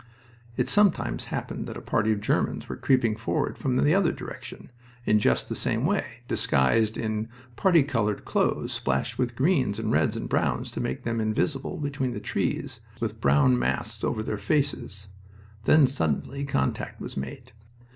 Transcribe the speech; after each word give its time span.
It 0.57 0.67
sometimes 0.67 1.25
happened 1.25 1.67
that 1.67 1.77
a 1.77 1.79
party 1.79 2.11
of 2.11 2.21
Germans 2.21 2.67
were 2.67 2.75
creeping 2.75 3.15
forward 3.15 3.55
from 3.59 3.77
the 3.77 3.93
other 3.93 4.11
direction, 4.11 4.71
in 5.05 5.19
just 5.19 5.47
the 5.47 5.55
same 5.55 5.85
way, 5.85 6.21
disguised 6.27 6.97
in 6.97 7.29
party 7.55 7.83
colored 7.83 8.25
clothes 8.25 8.73
splashed 8.73 9.19
with 9.19 9.35
greens 9.35 9.77
and 9.77 9.91
reds 9.91 10.17
and 10.17 10.27
browns 10.27 10.71
to 10.71 10.79
make 10.81 11.03
them 11.03 11.21
invisible 11.21 11.77
between 11.77 12.13
the 12.15 12.19
trees, 12.19 12.81
with 12.99 13.21
brown 13.21 13.59
masks 13.59 14.03
over 14.03 14.23
their 14.23 14.39
faces. 14.39 15.09
Then 15.65 15.85
suddenly 15.85 16.45
contact 16.45 16.99
was 16.99 17.15
made. 17.15 17.51